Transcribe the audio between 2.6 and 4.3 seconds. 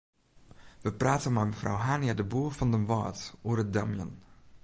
Damwâld oer it damjen.